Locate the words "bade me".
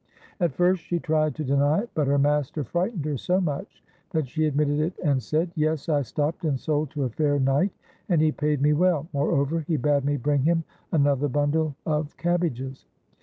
9.77-10.17